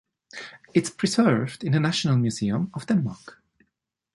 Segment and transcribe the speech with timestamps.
[0.73, 3.39] It’s preserved in the National Museum of Denmark.